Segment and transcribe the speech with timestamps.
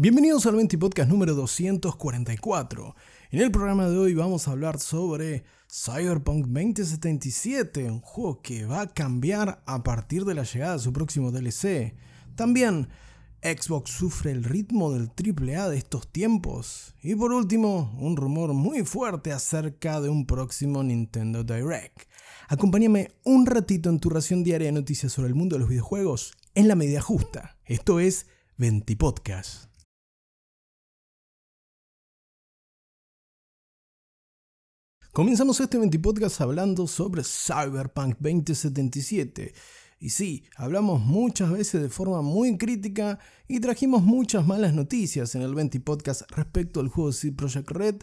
[0.00, 2.94] Bienvenidos al 20 Podcast número 244.
[3.32, 8.82] En el programa de hoy vamos a hablar sobre Cyberpunk 2077, un juego que va
[8.82, 11.96] a cambiar a partir de la llegada de su próximo DLC.
[12.36, 12.86] También
[13.42, 16.94] Xbox sufre el ritmo del AAA de estos tiempos.
[17.02, 22.02] Y por último, un rumor muy fuerte acerca de un próximo Nintendo Direct.
[22.46, 26.34] Acompáñame un ratito en tu ración diaria de noticias sobre el mundo de los videojuegos
[26.54, 27.56] en la medida justa.
[27.64, 28.26] Esto es
[28.58, 29.67] 20 Podcast.
[35.18, 39.52] Comenzamos este 20 podcast hablando sobre Cyberpunk 2077.
[39.98, 43.18] Y sí, hablamos muchas veces de forma muy crítica
[43.48, 47.96] y trajimos muchas malas noticias en el 20 podcast respecto al juego de Project Red.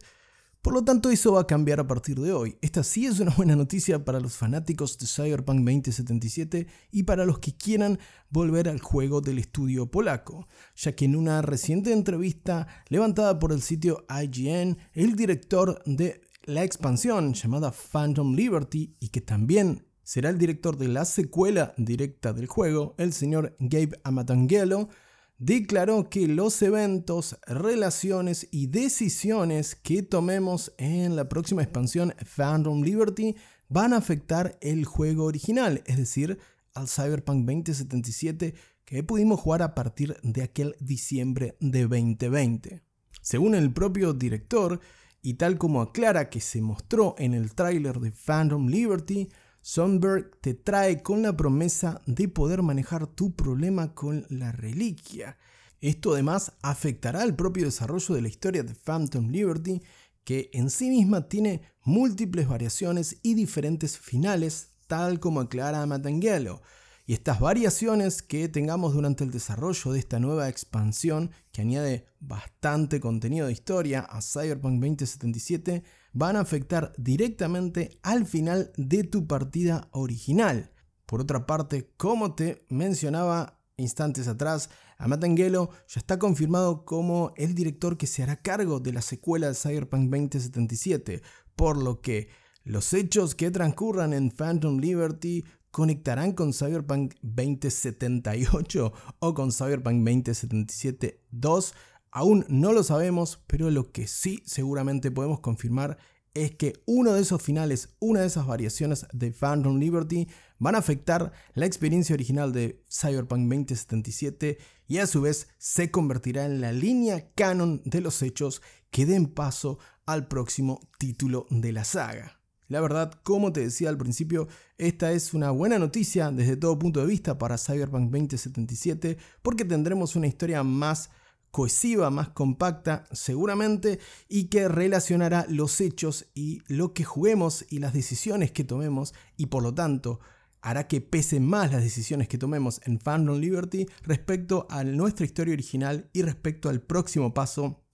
[0.62, 2.58] Por lo tanto, eso va a cambiar a partir de hoy.
[2.60, 7.40] Esta sí es una buena noticia para los fanáticos de Cyberpunk 2077 y para los
[7.40, 7.98] que quieran
[8.30, 13.62] volver al juego del estudio polaco, ya que en una reciente entrevista levantada por el
[13.62, 20.38] sitio IGN, el director de la expansión llamada Phantom Liberty y que también será el
[20.38, 24.90] director de la secuela directa del juego, el señor Gabe Amatangelo,
[25.38, 33.36] declaró que los eventos, relaciones y decisiones que tomemos en la próxima expansión Phantom Liberty
[33.68, 36.40] van a afectar el juego original, es decir,
[36.74, 38.54] al Cyberpunk 2077
[38.86, 42.84] que pudimos jugar a partir de aquel diciembre de 2020.
[43.22, 44.80] Según el propio director,
[45.26, 49.28] y tal como aclara que se mostró en el tráiler de Phantom Liberty,
[49.60, 55.40] Sonberg te trae con la promesa de poder manejar tu problema con la reliquia.
[55.82, 59.82] Esto además afectará al propio desarrollo de la historia de Phantom Liberty,
[60.24, 66.62] que en sí misma tiene múltiples variaciones y diferentes finales, tal como aclara Matangelo.
[67.08, 73.00] Y estas variaciones que tengamos durante el desarrollo de esta nueva expansión, que añade bastante
[73.00, 79.88] contenido de historia a Cyberpunk 2077, van a afectar directamente al final de tu partida
[79.92, 80.72] original.
[81.06, 87.98] Por otra parte, como te mencionaba instantes atrás, Amatangelo ya está confirmado como el director
[87.98, 91.22] que se hará cargo de la secuela de Cyberpunk 2077,
[91.56, 92.30] por lo que
[92.64, 95.44] los hechos que transcurran en Phantom Liberty
[95.76, 101.74] conectarán con Cyberpunk 2078 o con Cyberpunk 2077 2.
[102.12, 105.98] Aún no lo sabemos, pero lo que sí seguramente podemos confirmar
[106.34, 110.78] es que uno de esos finales, una de esas variaciones de Phantom Liberty van a
[110.78, 116.72] afectar la experiencia original de Cyberpunk 2077 y a su vez se convertirá en la
[116.72, 122.45] línea canon de los hechos que den paso al próximo título de la saga.
[122.68, 127.00] La verdad, como te decía al principio, esta es una buena noticia desde todo punto
[127.00, 131.12] de vista para Cyberpunk 2077 porque tendremos una historia más
[131.52, 137.94] cohesiva, más compacta seguramente y que relacionará los hechos y lo que juguemos y las
[137.94, 140.20] decisiones que tomemos y por lo tanto
[140.62, 145.54] hará que pesen más las decisiones que tomemos en Phantom Liberty respecto a nuestra historia
[145.54, 147.85] original y respecto al próximo paso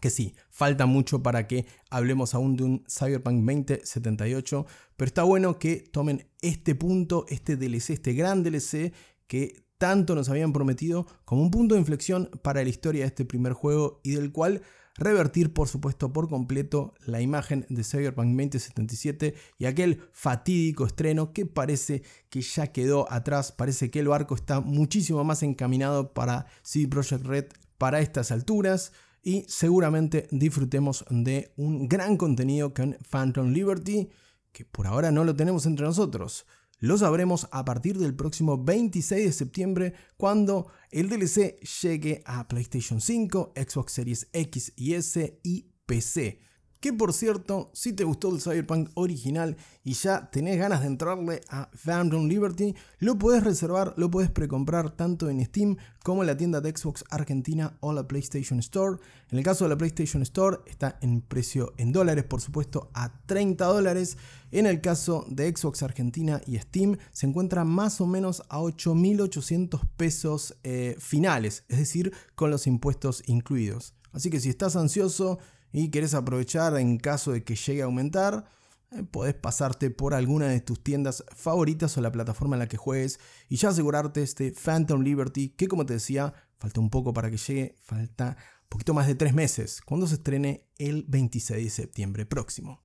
[0.00, 4.66] que sí, falta mucho para que hablemos aún de un Cyberpunk 2078,
[4.96, 8.92] pero está bueno que tomen este punto, este DLC, este gran DLC
[9.26, 13.24] que tanto nos habían prometido como un punto de inflexión para la historia de este
[13.24, 14.62] primer juego y del cual
[14.98, 21.46] revertir por supuesto por completo la imagen de Cyberpunk 2077 y aquel fatídico estreno que
[21.46, 26.88] parece que ya quedó atrás, parece que el barco está muchísimo más encaminado para CD
[26.88, 27.46] Projekt Red
[27.78, 28.92] para estas alturas
[29.28, 34.08] y seguramente disfrutemos de un gran contenido con Phantom Liberty,
[34.52, 36.46] que por ahora no lo tenemos entre nosotros.
[36.78, 43.02] Lo sabremos a partir del próximo 26 de septiembre cuando el DLC llegue a PlayStation
[43.02, 46.40] 5, Xbox Series X y S y PC.
[46.80, 51.40] Que por cierto, si te gustó el Cyberpunk original y ya tenés ganas de entrarle
[51.48, 56.36] a Phantom Liberty, lo puedes reservar, lo puedes precomprar tanto en Steam como en la
[56.36, 58.98] tienda de Xbox Argentina o la PlayStation Store.
[59.30, 63.12] En el caso de la PlayStation Store está en precio en dólares, por supuesto, a
[63.26, 64.16] 30 dólares.
[64.52, 69.80] En el caso de Xbox Argentina y Steam se encuentra más o menos a 8.800
[69.96, 73.94] pesos eh, finales, es decir, con los impuestos incluidos.
[74.12, 75.38] Así que si estás ansioso,
[75.72, 78.46] y querés aprovechar en caso de que llegue a aumentar,
[78.90, 82.76] eh, podés pasarte por alguna de tus tiendas favoritas o la plataforma en la que
[82.76, 87.30] juegues y ya asegurarte este Phantom Liberty que como te decía, falta un poco para
[87.30, 91.70] que llegue, falta un poquito más de tres meses, cuando se estrene el 26 de
[91.70, 92.84] septiembre próximo.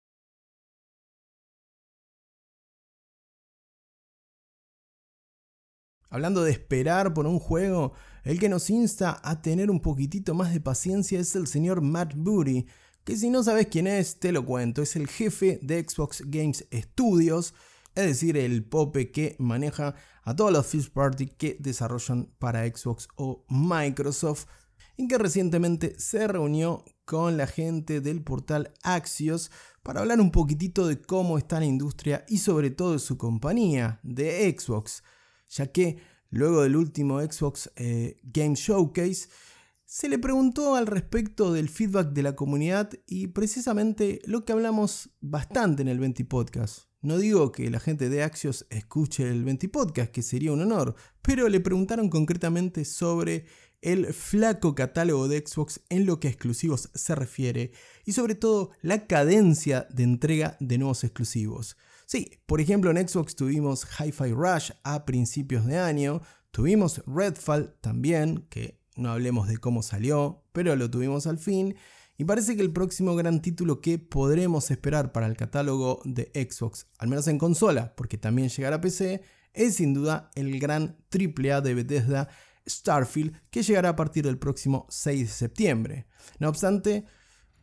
[6.10, 7.94] Hablando de esperar por un juego,
[8.24, 12.14] el que nos insta a tener un poquitito más de paciencia es el señor Matt
[12.16, 12.66] Booty,
[13.04, 16.66] que si no sabes quién es, te lo cuento, es el jefe de Xbox Games
[16.74, 17.54] Studios,
[17.96, 23.08] es decir, el pope que maneja a todos los first party que desarrollan para Xbox
[23.16, 24.46] o Microsoft
[24.96, 29.52] y que recientemente se reunió con la gente del portal Axios
[29.84, 34.00] para hablar un poquitito de cómo está la industria y sobre todo de su compañía,
[34.04, 35.04] de Xbox,
[35.50, 35.98] ya que
[36.34, 39.30] luego del último Xbox eh, Game Showcase,
[39.86, 45.12] se le preguntó al respecto del feedback de la comunidad y precisamente lo que hablamos
[45.22, 46.86] bastante en el 20 Podcast.
[47.02, 50.96] No digo que la gente de Axios escuche el 20 Podcast, que sería un honor,
[51.22, 53.46] pero le preguntaron concretamente sobre
[53.84, 57.72] el flaco catálogo de Xbox en lo que a exclusivos se refiere
[58.06, 61.78] y sobre todo la cadencia de entrega de nuevos exclusivos.
[62.06, 66.22] Sí, por ejemplo en Xbox tuvimos Hi-Fi Rush a principios de año,
[66.52, 71.76] tuvimos Redfall también, que no hablemos de cómo salió, pero lo tuvimos al fin,
[72.18, 76.88] y parece que el próximo gran título que podremos esperar para el catálogo de Xbox,
[77.00, 81.62] al menos en consola, porque también llegará a PC, es sin duda el gran AAA
[81.62, 82.30] de Bethesda
[82.68, 86.08] Starfield, que llegará a partir del próximo 6 de septiembre.
[86.40, 87.06] No obstante,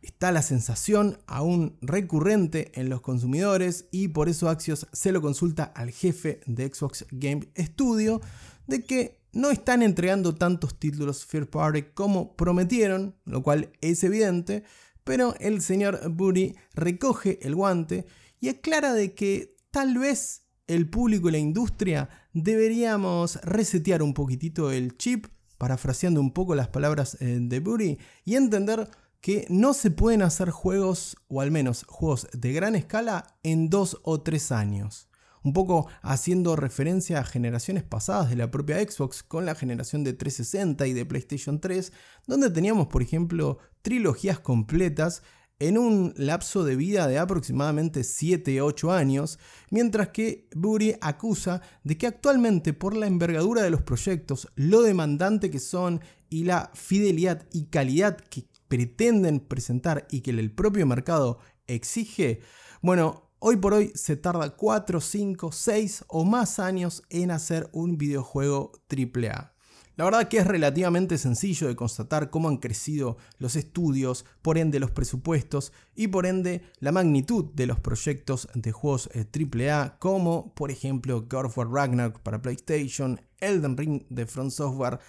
[0.01, 5.63] está la sensación aún recurrente en los consumidores y por eso Axios se lo consulta
[5.63, 8.21] al jefe de Xbox Game Studio
[8.67, 14.63] de que no están entregando tantos títulos First Party como prometieron, lo cual es evidente,
[15.03, 18.05] pero el señor Buri recoge el guante
[18.39, 24.71] y aclara de que tal vez el público y la industria deberíamos resetear un poquitito
[24.71, 28.89] el chip, parafraseando un poco las palabras eh, de Buri, y entender
[29.21, 33.99] que no se pueden hacer juegos, o al menos juegos de gran escala, en dos
[34.03, 35.07] o tres años.
[35.43, 40.13] Un poco haciendo referencia a generaciones pasadas de la propia Xbox con la generación de
[40.13, 41.93] 360 y de PlayStation 3,
[42.27, 45.23] donde teníamos, por ejemplo, trilogías completas
[45.61, 49.37] en un lapso de vida de aproximadamente 7-8 años,
[49.69, 55.51] mientras que Buri acusa de que actualmente por la envergadura de los proyectos, lo demandante
[55.51, 61.37] que son y la fidelidad y calidad que pretenden presentar y que el propio mercado
[61.67, 62.41] exige,
[62.81, 67.99] bueno, hoy por hoy se tarda 4, 5, 6 o más años en hacer un
[67.99, 69.53] videojuego AAA.
[69.97, 74.79] La verdad que es relativamente sencillo de constatar cómo han crecido los estudios, por ende
[74.79, 80.53] los presupuestos y por ende la magnitud de los proyectos de juegos AAA eh, como
[80.55, 84.99] por ejemplo God of War Ragnarok para PlayStation, Elden Ring de Front Software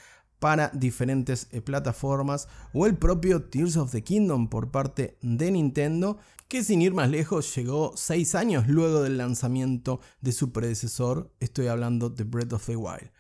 [0.40, 6.18] para diferentes eh, plataformas o el propio Tears of the Kingdom por parte de Nintendo
[6.48, 11.68] que sin ir más lejos llegó 6 años luego del lanzamiento de su predecesor, estoy
[11.68, 13.10] hablando de Breath of the Wild.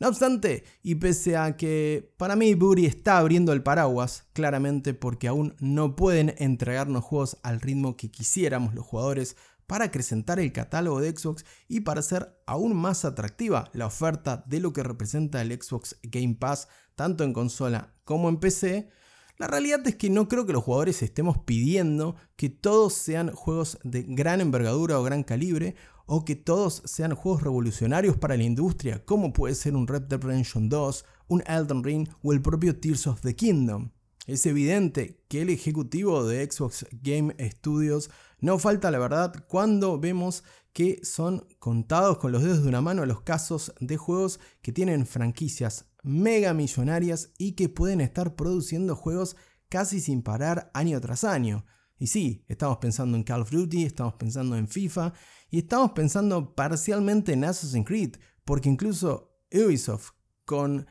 [0.00, 5.28] No obstante, y pese a que para mí Buri está abriendo el paraguas, claramente porque
[5.28, 9.36] aún no pueden entregarnos juegos al ritmo que quisiéramos los jugadores
[9.66, 14.60] para acrecentar el catálogo de Xbox y para hacer aún más atractiva la oferta de
[14.60, 18.88] lo que representa el Xbox Game Pass tanto en consola como en PC,
[19.36, 23.78] la realidad es que no creo que los jugadores estemos pidiendo que todos sean juegos
[23.84, 25.76] de gran envergadura o gran calibre
[26.12, 30.20] o que todos sean juegos revolucionarios para la industria, como puede ser un Red Dead
[30.20, 33.92] Redemption 2, un Elden Ring o el propio Tears of the Kingdom.
[34.26, 40.42] Es evidente que el ejecutivo de Xbox Game Studios no falta la verdad cuando vemos
[40.72, 45.06] que son contados con los dedos de una mano los casos de juegos que tienen
[45.06, 49.36] franquicias mega millonarias y que pueden estar produciendo juegos
[49.68, 51.64] casi sin parar año tras año.
[52.00, 55.12] Y sí, estamos pensando en Call of Duty, estamos pensando en FIFA
[55.50, 58.16] y estamos pensando parcialmente en Assassin's Creed,
[58.46, 60.12] porque incluso Ubisoft,
[60.46, 60.86] con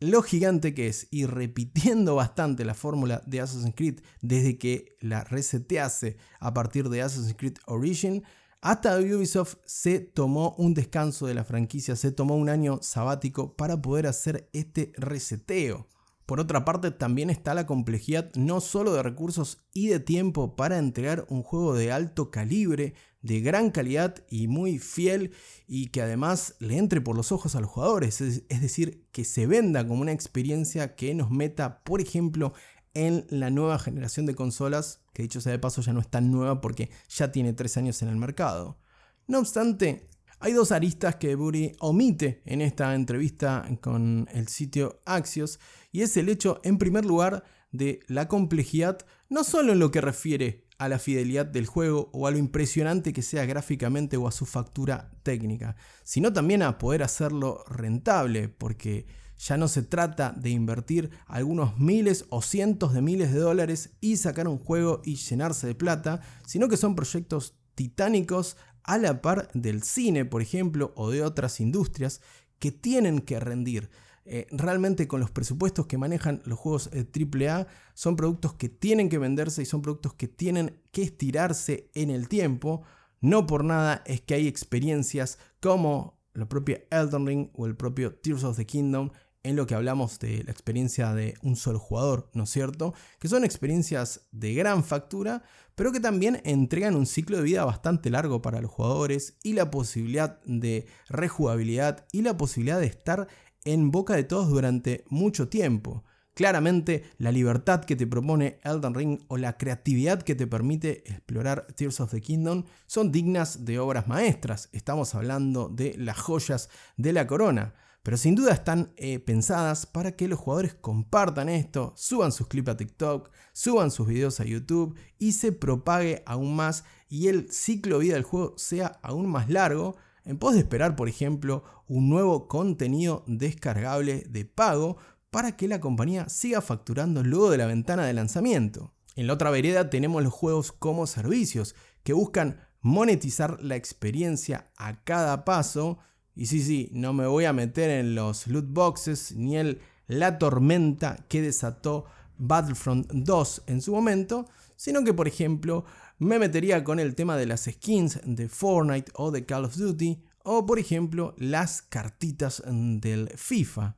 [0.00, 5.22] lo gigante que es y repitiendo bastante la fórmula de Assassin's Creed desde que la
[5.22, 8.24] resetease a partir de Assassin's Creed Origin,
[8.60, 13.80] hasta Ubisoft se tomó un descanso de la franquicia, se tomó un año sabático para
[13.80, 15.86] poder hacer este reseteo.
[16.28, 20.76] Por otra parte, también está la complejidad no solo de recursos y de tiempo para
[20.76, 22.92] entregar un juego de alto calibre,
[23.22, 25.32] de gran calidad y muy fiel
[25.66, 29.46] y que además le entre por los ojos a los jugadores, es, decir, que se
[29.46, 32.52] venda como una experiencia que nos meta, por ejemplo,
[32.92, 36.30] en la nueva generación de consolas, que dicho sea de paso ya no es tan
[36.30, 38.78] nueva porque ya tiene tres años en el mercado.
[39.26, 45.58] No obstante, hay dos aristas que Buri omite en esta entrevista con el sitio Axios
[45.92, 50.00] y es el hecho, en primer lugar, de la complejidad, no solo en lo que
[50.00, 54.32] refiere a la fidelidad del juego o a lo impresionante que sea gráficamente o a
[54.32, 59.06] su factura técnica, sino también a poder hacerlo rentable, porque
[59.38, 64.16] Ya no se trata de invertir algunos miles o cientos de miles de dólares y
[64.16, 69.48] sacar un juego y llenarse de plata, sino que son proyectos titánicos a la par
[69.54, 72.20] del cine, por ejemplo, o de otras industrias
[72.58, 73.90] que tienen que rendir.
[74.30, 79.16] Eh, realmente con los presupuestos que manejan los juegos AAA son productos que tienen que
[79.16, 82.82] venderse y son productos que tienen que estirarse en el tiempo.
[83.22, 88.14] No por nada es que hay experiencias como la propia Elden Ring o el propio
[88.14, 89.10] Tears of the Kingdom
[89.42, 92.92] en lo que hablamos de la experiencia de un solo jugador, ¿no es cierto?
[93.18, 95.42] Que son experiencias de gran factura,
[95.74, 99.70] pero que también entregan un ciclo de vida bastante largo para los jugadores y la
[99.70, 103.28] posibilidad de rejugabilidad y la posibilidad de estar
[103.64, 106.04] en boca de todos durante mucho tiempo.
[106.34, 111.66] Claramente, la libertad que te propone Elden Ring o la creatividad que te permite explorar
[111.74, 114.68] Tears of the Kingdom son dignas de obras maestras.
[114.72, 117.74] Estamos hablando de las joyas de la corona.
[118.04, 122.70] Pero sin duda están eh, pensadas para que los jugadores compartan esto, suban sus clips
[122.70, 127.98] a TikTok, suban sus videos a YouTube y se propague aún más y el ciclo
[127.98, 129.96] de vida del juego sea aún más largo
[130.28, 134.98] en pos de esperar, por ejemplo, un nuevo contenido descargable de pago
[135.30, 138.92] para que la compañía siga facturando luego de la ventana de lanzamiento.
[139.16, 145.02] En la otra vereda tenemos los juegos como servicios, que buscan monetizar la experiencia a
[145.02, 145.98] cada paso.
[146.34, 150.38] Y sí, sí, no me voy a meter en los loot boxes ni en la
[150.38, 152.04] tormenta que desató
[152.36, 154.46] Battlefront 2 en su momento,
[154.78, 155.84] sino que por ejemplo
[156.18, 160.22] me metería con el tema de las skins de Fortnite o de Call of Duty,
[160.44, 163.96] o por ejemplo las cartitas del FIFA.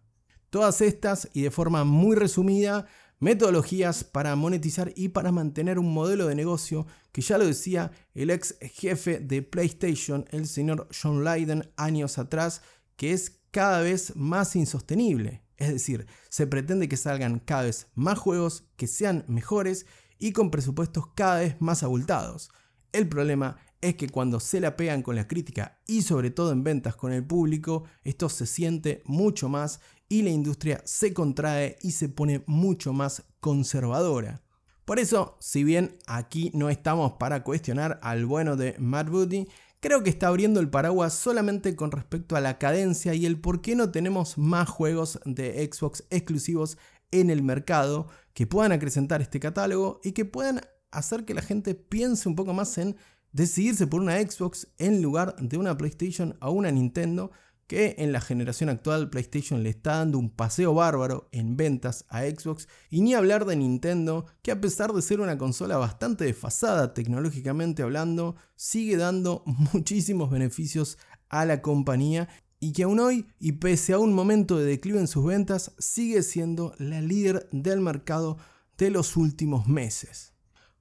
[0.48, 2.86] Todas estas, y de forma muy resumida,
[3.20, 8.30] metodologías para monetizar y para mantener un modelo de negocio que ya lo decía el
[8.30, 12.62] ex jefe de PlayStation, el señor John Lydon, años atrás,
[12.96, 15.42] que es cada vez más insostenible.
[15.60, 19.84] Es decir, se pretende que salgan cada vez más juegos que sean mejores
[20.20, 22.50] y con presupuestos cada vez más abultados.
[22.92, 26.62] El problema es que cuando se la pegan con la crítica y sobre todo en
[26.62, 31.92] ventas con el público, esto se siente mucho más y la industria se contrae y
[31.92, 34.42] se pone mucho más conservadora.
[34.84, 39.46] Por eso, si bien aquí no estamos para cuestionar al bueno de Matt Booty,
[39.78, 43.62] creo que está abriendo el paraguas solamente con respecto a la cadencia y el por
[43.62, 46.76] qué no tenemos más juegos de Xbox exclusivos
[47.10, 51.74] en el mercado que puedan acrecentar este catálogo y que puedan hacer que la gente
[51.74, 52.96] piense un poco más en
[53.32, 57.30] decidirse por una Xbox en lugar de una PlayStation o una Nintendo,
[57.66, 62.22] que en la generación actual PlayStation le está dando un paseo bárbaro en ventas a
[62.22, 66.94] Xbox, y ni hablar de Nintendo, que a pesar de ser una consola bastante desfasada
[66.94, 70.98] tecnológicamente hablando, sigue dando muchísimos beneficios
[71.28, 72.28] a la compañía
[72.60, 76.22] y que aún hoy, y pese a un momento de declive en sus ventas, sigue
[76.22, 78.36] siendo la líder del mercado
[78.76, 80.34] de los últimos meses.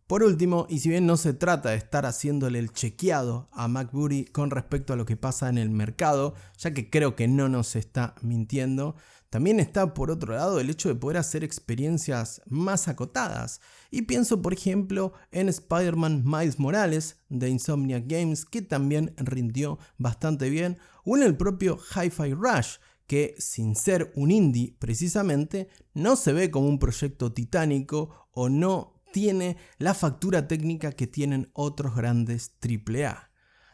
[0.06, 4.26] Por último, y si bien no se trata de estar haciéndole el chequeado a McBurry
[4.26, 7.76] con respecto a lo que pasa en el mercado, ya que creo que no nos
[7.76, 8.96] está mintiendo,
[9.30, 13.62] también está por otro lado el hecho de poder hacer experiencias más acotadas.
[13.92, 20.50] Y pienso por ejemplo en Spider-Man Miles Morales de Insomniac Games que también rindió bastante
[20.50, 26.32] bien, o en el propio Hi-Fi Rush que sin ser un indie precisamente no se
[26.32, 32.52] ve como un proyecto titánico o no tiene la factura técnica que tienen otros grandes
[32.62, 33.29] AAA.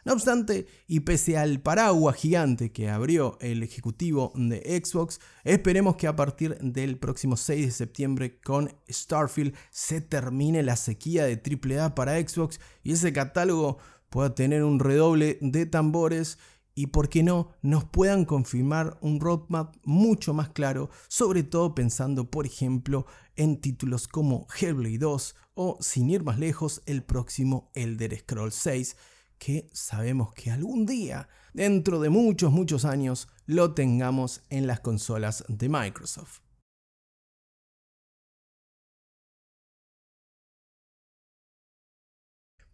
[0.06, 6.06] No obstante, y pese al paraguas gigante que abrió el ejecutivo de Xbox, esperemos que
[6.06, 11.96] a partir del próximo 6 de septiembre con Starfield se termine la sequía de AAA
[11.96, 13.80] para Xbox y ese catálogo
[14.12, 16.38] pueda tener un redoble de tambores
[16.76, 22.30] y por qué no nos puedan confirmar un roadmap mucho más claro, sobre todo pensando
[22.30, 28.20] por ejemplo en títulos como Hellblade 2 o sin ir más lejos el próximo Elder
[28.20, 28.96] Scrolls 6
[29.38, 35.44] que sabemos que algún día, dentro de muchos, muchos años, lo tengamos en las consolas
[35.48, 36.39] de Microsoft.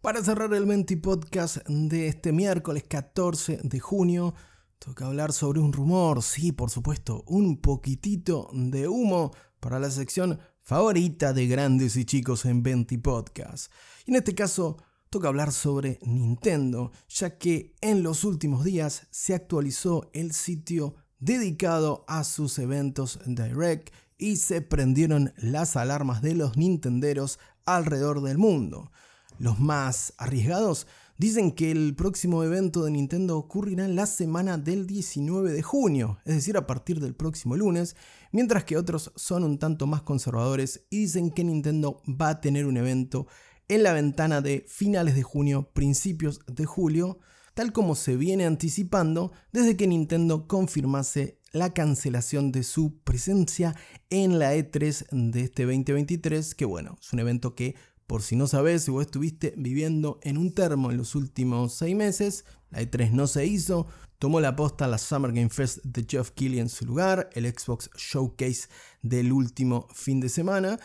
[0.02, 4.34] Para cerrar el Menti Podcast de este miércoles 14 de junio,
[4.80, 10.40] toca hablar sobre un rumor, sí, por supuesto, un poquitito de humo para la sección
[10.58, 13.70] favorita de grandes y chicos en Venti Podcast.
[14.04, 14.76] Y en este caso,
[15.12, 22.06] toca hablar sobre Nintendo, ya que en los últimos días se actualizó el sitio dedicado
[22.08, 28.90] a sus eventos Direct y se prendieron las alarmas de los Nintenderos alrededor del mundo.
[29.38, 30.86] Los más arriesgados
[31.18, 36.34] Dicen que el próximo evento de Nintendo ocurrirá la semana del 19 de junio, es
[36.34, 37.94] decir, a partir del próximo lunes,
[38.32, 42.66] mientras que otros son un tanto más conservadores y dicen que Nintendo va a tener
[42.66, 43.28] un evento
[43.68, 47.18] en la ventana de finales de junio, principios de julio,
[47.54, 53.76] tal como se viene anticipando desde que Nintendo confirmase la cancelación de su presencia
[54.10, 57.74] en la E3 de este 2023, que bueno, es un evento que
[58.06, 61.96] por si no sabes, si vos estuviste viviendo en un termo en los últimos seis
[61.96, 63.86] meses, la E3 no se hizo,
[64.18, 67.90] tomó la posta la Summer Game Fest de Jeff Keighley en su lugar, el Xbox
[67.96, 68.68] Showcase
[69.00, 70.78] del último fin de semana.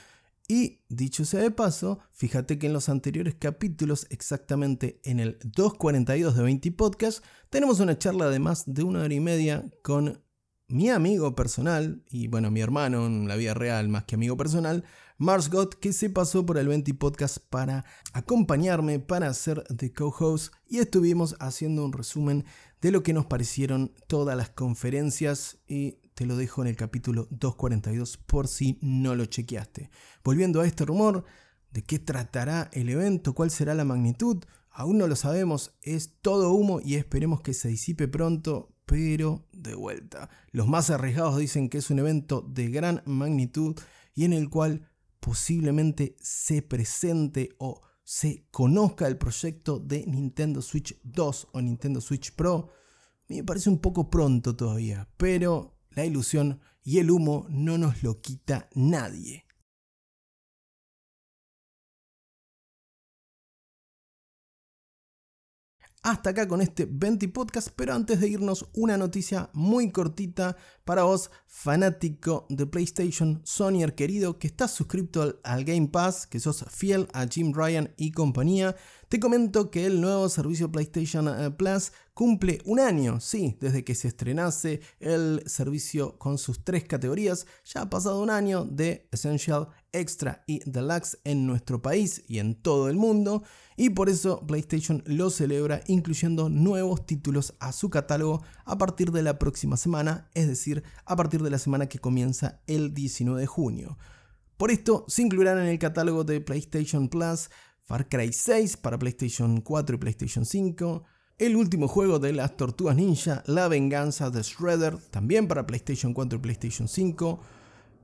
[0.49, 6.37] Y dicho sea de paso, fíjate que en los anteriores capítulos, exactamente en el 242
[6.37, 10.23] de 20 Podcast, tenemos una charla de más de una hora y media con
[10.69, 14.85] mi amigo personal, y bueno, mi hermano en la vida real más que amigo personal,
[15.17, 20.53] Mars Gott, que se pasó por el 20 Podcast para acompañarme, para hacer de co-host,
[20.65, 22.45] y estuvimos haciendo un resumen
[22.81, 27.27] de lo que nos parecieron todas las conferencias, y te lo dejo en el capítulo
[27.29, 29.91] 242 por si no lo chequeaste.
[30.23, 31.25] Volviendo a este rumor,
[31.69, 33.35] ¿de qué tratará el evento?
[33.35, 34.43] ¿Cuál será la magnitud?
[34.71, 39.75] Aún no lo sabemos, es todo humo y esperemos que se disipe pronto, pero de
[39.75, 40.31] vuelta.
[40.49, 43.79] Los más arriesgados dicen que es un evento de gran magnitud
[44.15, 50.99] y en el cual posiblemente se presente o se conozca el proyecto de Nintendo Switch
[51.03, 52.71] 2 o Nintendo Switch Pro,
[53.27, 58.21] me parece un poco pronto todavía, pero la ilusión y el humo no nos lo
[58.21, 59.43] quita nadie.
[66.03, 70.55] hasta acá con este 20 podcast, pero antes de irnos una noticia muy cortita
[70.87, 76.63] para vos, fanático de PlayStation, Sonyer querido, que estás suscrito al, Game Pass, que sos
[76.69, 78.73] fiel a Jim Ryan y compañía,
[79.09, 83.95] te comento que el nuevo servicio PlayStation eh, Plus cumple un año, sí, desde que
[83.95, 89.67] se estrenase el servicio con sus tres categorías, ya ha pasado un año de Essential,
[89.93, 93.43] Extra y Deluxe en nuestro país y en todo el mundo,
[93.77, 99.21] y por eso PlayStation lo celebra incluyendo nuevos títulos a su catálogo a partir de
[99.21, 103.47] la próxima semana, es decir, a partir de la semana que comienza el 19 de
[103.47, 103.97] junio.
[104.57, 107.49] Por esto se incluirán en el catálogo de PlayStation Plus
[107.87, 111.03] Far Cry 6 para PlayStation 4 y PlayStation 5,
[111.37, 116.37] el último juego de las Tortugas Ninja, La Venganza de Shredder, también para PlayStation 4
[116.37, 117.39] y PlayStation 5,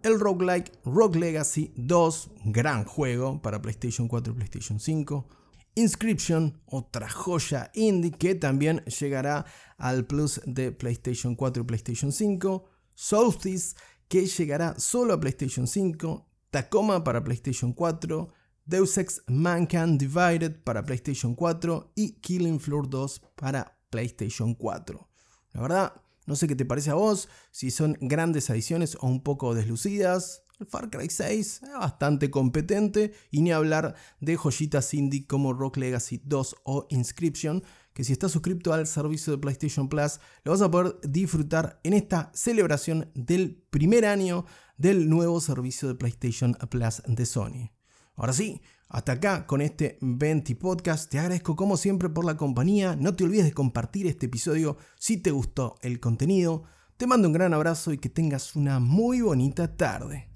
[0.03, 5.27] el roguelike Rogue Legacy 2, gran juego para PlayStation 4 y PlayStation 5,
[5.75, 9.45] Inscription, otra joya indie que también llegará
[9.77, 13.75] al Plus de PlayStation 4 y PlayStation 5, Solstice,
[14.07, 18.29] que llegará solo a PlayStation 5, Tacoma para PlayStation 4,
[18.65, 25.09] Deus Ex Mankind Divided para PlayStation 4 y Killing Floor 2 para PlayStation 4.
[25.53, 29.21] La verdad, no sé qué te parece a vos, si son grandes adiciones o un
[29.21, 30.43] poco deslucidas.
[30.59, 35.77] El Far Cry 6 es bastante competente y ni hablar de joyitas indie como Rock
[35.77, 40.61] Legacy 2 o Inscription, que si estás suscrito al servicio de PlayStation Plus lo vas
[40.61, 44.45] a poder disfrutar en esta celebración del primer año
[44.77, 47.71] del nuevo servicio de PlayStation Plus de Sony.
[48.15, 48.61] Ahora sí,
[48.93, 51.09] hasta acá con este 20 podcast.
[51.09, 52.95] Te agradezco como siempre por la compañía.
[52.95, 56.63] No te olvides de compartir este episodio si te gustó el contenido.
[56.95, 60.32] Te mando un gran abrazo y que tengas una muy bonita tarde.